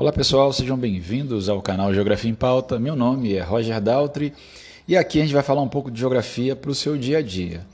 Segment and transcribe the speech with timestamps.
[0.00, 2.78] Olá pessoal, sejam bem-vindos ao canal Geografia em Pauta.
[2.78, 4.32] Meu nome é Roger Daltri
[4.88, 7.22] e aqui a gente vai falar um pouco de geografia para o seu dia a
[7.22, 7.66] dia.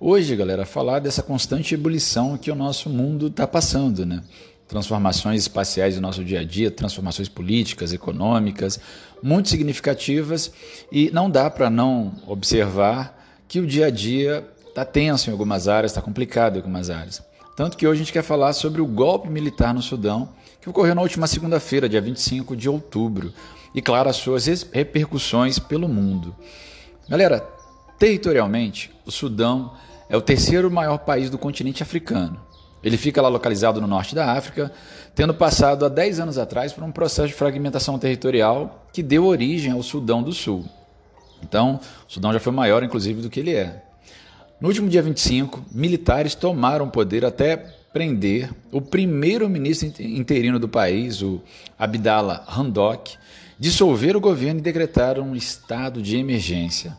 [0.00, 4.22] Hoje, galera, falar dessa constante ebulição que o nosso mundo está passando, né?
[4.66, 8.80] Transformações espaciais do nosso dia a dia, transformações políticas, econômicas,
[9.22, 10.50] muito significativas
[10.90, 15.68] e não dá para não observar que o dia a dia está tenso em algumas
[15.68, 17.25] áreas, está complicado em algumas áreas.
[17.56, 20.28] Tanto que hoje a gente quer falar sobre o golpe militar no Sudão,
[20.60, 23.32] que ocorreu na última segunda-feira, dia 25 de outubro,
[23.74, 26.36] e, claro, as suas repercussões pelo mundo.
[27.08, 27.40] Galera,
[27.98, 29.72] territorialmente, o Sudão
[30.10, 32.38] é o terceiro maior país do continente africano.
[32.84, 34.70] Ele fica lá localizado no norte da África,
[35.14, 39.72] tendo passado há 10 anos atrás por um processo de fragmentação territorial que deu origem
[39.72, 40.66] ao Sudão do Sul.
[41.42, 43.85] Então, o Sudão já foi maior, inclusive, do que ele é.
[44.58, 47.58] No último dia 25, militares tomaram poder até
[47.92, 51.42] prender o primeiro-ministro interino do país, o
[51.78, 53.18] Abdallah Hamdok,
[53.58, 56.96] dissolver o governo e decretar um estado de emergência.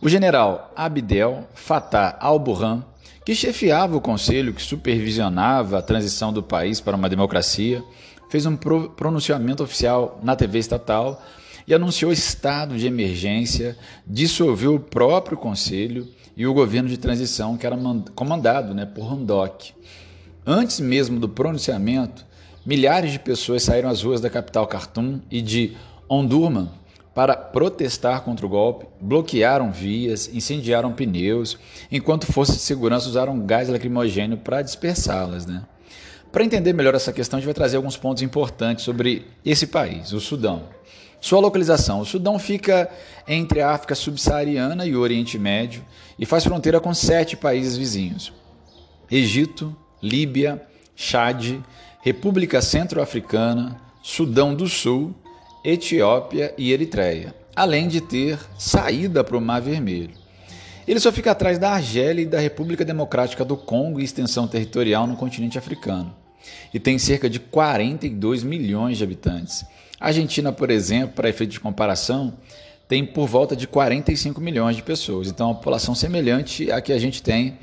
[0.00, 2.82] O general Abdel Fattah al-Burhan,
[3.22, 7.84] que chefiava o conselho que supervisionava a transição do país para uma democracia,
[8.30, 11.22] fez um pronunciamento oficial na TV estatal
[11.66, 16.08] e anunciou estado de emergência, dissolveu o próprio conselho
[16.38, 17.76] e o governo de transição que era
[18.14, 19.74] comandado né, por Randok.
[20.46, 22.24] Antes mesmo do pronunciamento,
[22.64, 25.76] milhares de pessoas saíram às ruas da capital Khartoum e de
[26.08, 26.70] Omdurman
[27.12, 31.58] para protestar contra o golpe, bloquearam vias, incendiaram pneus,
[31.90, 35.44] enquanto forças de segurança usaram gás lacrimogêneo para dispersá-las.
[35.44, 35.64] Né?
[36.30, 40.12] Para entender melhor essa questão, a gente vai trazer alguns pontos importantes sobre esse país,
[40.12, 40.62] o Sudão.
[41.20, 42.90] Sua localização: o Sudão fica
[43.26, 45.84] entre a África subsaariana e o Oriente Médio
[46.18, 48.32] e faz fronteira com sete países vizinhos:
[49.10, 50.62] Egito, Líbia,
[50.94, 51.60] Chad,
[52.00, 55.14] República Centro-Africana, Sudão do Sul,
[55.64, 60.16] Etiópia e Eritreia, além de ter saída para o Mar Vermelho.
[60.86, 65.06] Ele só fica atrás da Argélia e da República Democrática do Congo e extensão territorial
[65.06, 66.16] no continente africano.
[66.72, 69.66] E tem cerca de 42 milhões de habitantes
[70.00, 72.34] a Argentina, por exemplo, para efeito de comparação,
[72.86, 75.28] tem por volta de 45 milhões de pessoas.
[75.28, 77.58] Então, uma população semelhante à que a gente tem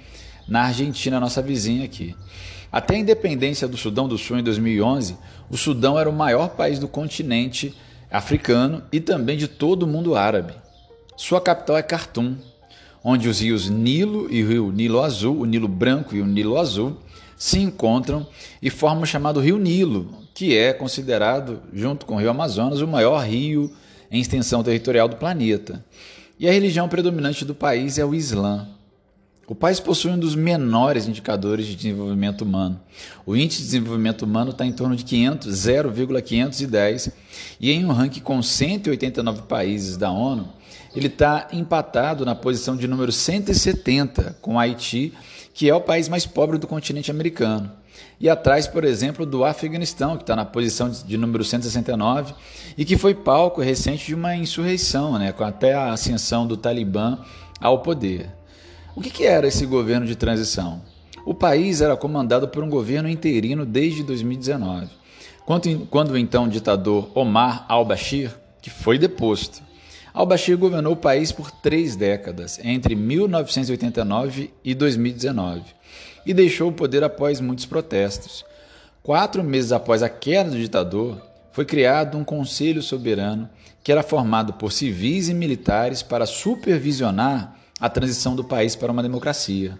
[0.48, 2.16] na Argentina, nossa vizinha aqui.
[2.72, 5.18] Até a independência do Sudão do Sul em 2011,
[5.50, 7.74] o Sudão era o maior país do continente
[8.12, 10.54] africano e também de todo o mundo árabe.
[11.16, 12.36] Sua capital é Khartoum,
[13.08, 16.58] onde os rios Nilo e o rio Nilo Azul, o Nilo Branco e o Nilo
[16.58, 16.98] Azul,
[17.38, 18.26] se encontram
[18.60, 22.88] e formam o chamado Rio Nilo, que é considerado, junto com o rio Amazonas, o
[22.88, 23.72] maior rio
[24.10, 25.86] em extensão territorial do planeta.
[26.40, 28.68] E a religião predominante do país é o Islã.
[29.48, 32.82] O país possui um dos menores indicadores de desenvolvimento humano.
[33.24, 37.12] O índice de desenvolvimento humano está em torno de 500, 0,510,
[37.60, 40.50] e em um ranking com 189 países da ONU,
[40.96, 45.14] ele está empatado na posição de número 170 com Haiti,
[45.54, 47.72] que é o país mais pobre do continente americano
[48.20, 52.34] e atrás, por exemplo, do Afeganistão, que está na posição de número 169
[52.78, 57.20] e que foi palco recente de uma insurreição, né, com até a ascensão do Talibã
[57.60, 58.30] ao poder.
[58.96, 60.82] O que, que era esse governo de transição?
[61.26, 64.88] O país era comandado por um governo interino desde 2019,
[65.46, 69.62] quando, quando o então ditador Omar al-Bashir, que foi deposto,
[70.16, 75.62] Al-Bashir governou o país por três décadas, entre 1989 e 2019
[76.26, 78.46] e deixou o poder após muitos protestos.
[79.04, 81.22] Quatro meses após a queda do ditador,
[81.52, 83.50] foi criado um Conselho Soberano
[83.84, 89.04] que era formado por civis e militares para supervisionar a transição do país para uma
[89.04, 89.78] democracia.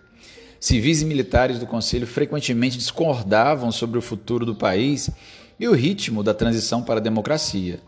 [0.60, 5.10] Civis e militares do Conselho frequentemente discordavam sobre o futuro do país
[5.58, 7.80] e o ritmo da transição para a democracia.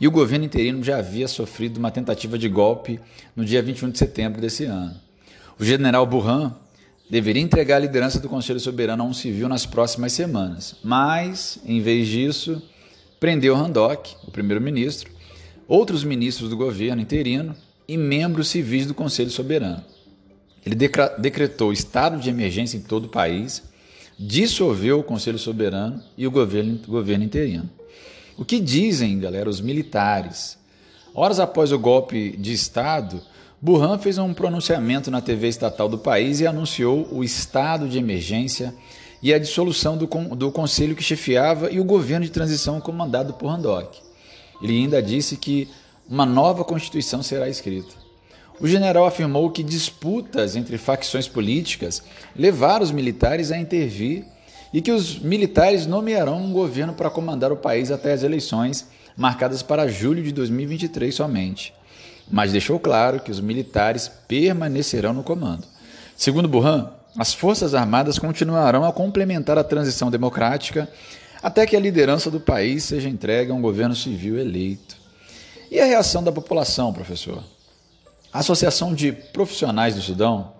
[0.00, 2.98] E o governo interino já havia sofrido uma tentativa de golpe
[3.36, 4.94] no dia 21 de setembro desse ano.
[5.58, 6.54] O general Burhan
[7.10, 11.82] deveria entregar a liderança do Conselho Soberano a um civil nas próximas semanas, mas, em
[11.82, 12.62] vez disso,
[13.18, 15.10] prendeu Randok, o primeiro-ministro,
[15.68, 17.54] outros ministros do governo interino
[17.86, 19.84] e membros civis do Conselho Soberano.
[20.64, 20.76] Ele
[21.18, 23.62] decretou estado de emergência em todo o país,
[24.18, 27.68] dissolveu o Conselho Soberano e o governo, o governo interino.
[28.40, 30.56] O que dizem, galera, os militares?
[31.14, 33.20] Horas após o golpe de Estado,
[33.60, 38.74] Burhan fez um pronunciamento na TV estatal do país e anunciou o estado de emergência
[39.22, 43.50] e a dissolução do, do conselho que chefiava e o governo de transição comandado por
[43.50, 43.98] Handok.
[44.62, 45.68] Ele ainda disse que
[46.08, 47.94] uma nova constituição será escrita.
[48.58, 52.02] O general afirmou que disputas entre facções políticas
[52.34, 54.24] levaram os militares a intervir
[54.72, 58.86] e que os militares nomearão um governo para comandar o país até as eleições
[59.16, 61.74] marcadas para julho de 2023 somente.
[62.30, 65.66] Mas deixou claro que os militares permanecerão no comando.
[66.16, 70.88] Segundo Burhan, as Forças Armadas continuarão a complementar a transição democrática
[71.42, 74.96] até que a liderança do país seja entregue a um governo civil eleito.
[75.70, 77.42] E a reação da população, professor?
[78.32, 80.52] A Associação de Profissionais do Sudão,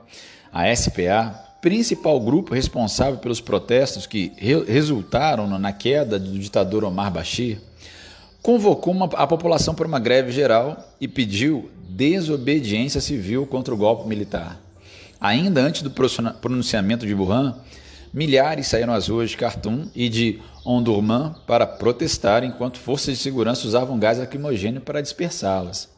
[0.52, 7.12] a SPA, principal grupo responsável pelos protestos que re resultaram na queda do ditador Omar
[7.12, 7.60] Bashir,
[8.42, 14.08] convocou uma, a população para uma greve geral e pediu desobediência civil contra o golpe
[14.08, 14.60] militar.
[15.20, 17.54] Ainda antes do pronunciamento de Burhan,
[18.12, 23.66] milhares saíram às ruas de Khartoum e de Omdurman para protestar, enquanto forças de segurança
[23.66, 25.90] usavam gás lacrimogêneo para dispersá-las.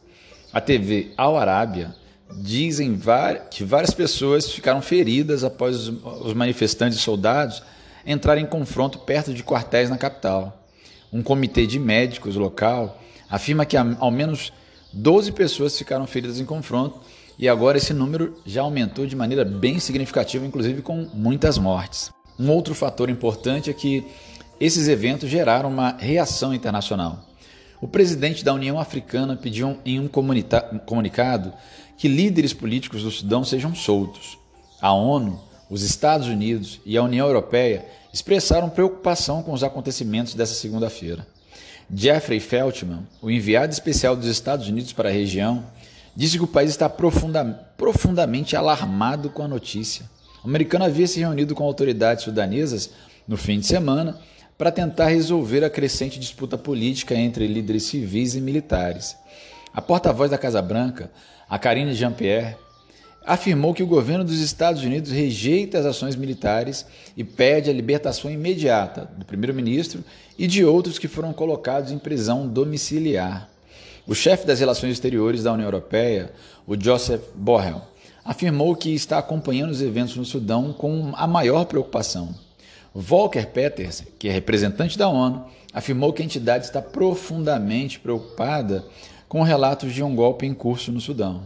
[0.51, 1.95] A TV Al Arábia
[2.31, 2.99] dizem
[3.51, 7.61] que várias pessoas ficaram feridas após os manifestantes e soldados
[8.05, 10.65] entrarem em confronto perto de quartéis na capital.
[11.11, 12.99] Um comitê de médicos local
[13.29, 14.51] afirma que ao menos
[14.91, 16.99] 12 pessoas ficaram feridas em confronto
[17.37, 22.11] e agora esse número já aumentou de maneira bem significativa, inclusive com muitas mortes.
[22.39, 24.05] Um outro fator importante é que
[24.59, 27.19] esses eventos geraram uma reação internacional.
[27.83, 31.51] O presidente da União Africana pediu em um comunicado
[31.97, 34.37] que líderes políticos do Sudão sejam soltos.
[34.79, 35.37] A ONU,
[35.69, 41.27] os Estados Unidos e a União Europeia expressaram preocupação com os acontecimentos dessa segunda-feira.
[41.93, 45.65] Jeffrey Feltman, o enviado especial dos Estados Unidos para a região,
[46.15, 47.43] disse que o país está profunda,
[47.75, 50.09] profundamente alarmado com a notícia.
[50.41, 52.91] O americano havia se reunido com autoridades sudanesas
[53.27, 54.17] no fim de semana
[54.57, 59.15] para tentar resolver a crescente disputa política entre líderes civis e militares.
[59.73, 61.11] A porta-voz da Casa Branca,
[61.49, 62.55] a Karine Jean-Pierre,
[63.25, 66.85] afirmou que o governo dos Estados Unidos rejeita as ações militares
[67.15, 70.03] e pede a libertação imediata do primeiro-ministro
[70.37, 73.49] e de outros que foram colocados em prisão domiciliar.
[74.05, 76.33] O chefe das relações exteriores da União Europeia,
[76.67, 77.81] o Joseph Borrell,
[78.25, 82.35] afirmou que está acompanhando os eventos no Sudão com a maior preocupação.
[82.93, 88.85] Volker Peters, que é representante da ONU, afirmou que a entidade está profundamente preocupada
[89.27, 91.43] com relatos de um golpe em curso no Sudão.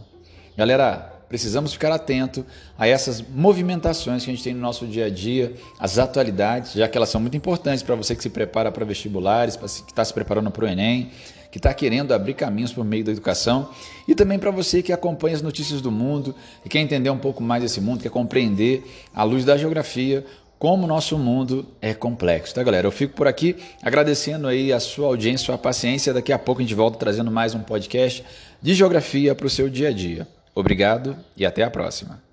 [0.56, 2.44] Galera, precisamos ficar atento
[2.76, 6.86] a essas movimentações que a gente tem no nosso dia a dia, as atualidades, já
[6.86, 10.12] que elas são muito importantes para você que se prepara para vestibulares, que está se
[10.12, 11.10] preparando para o Enem,
[11.50, 13.70] que está querendo abrir caminhos por meio da educação,
[14.06, 16.34] e também para você que acompanha as notícias do mundo
[16.64, 18.84] e quer entender um pouco mais desse mundo, quer compreender,
[19.14, 20.26] à luz da geografia,
[20.58, 22.86] como o nosso mundo é complexo, tá, galera?
[22.86, 26.12] Eu fico por aqui agradecendo aí a sua audiência, a sua paciência.
[26.12, 28.24] Daqui a pouco a gente volta trazendo mais um podcast
[28.60, 30.26] de geografia para o seu dia a dia.
[30.54, 32.27] Obrigado e até a próxima.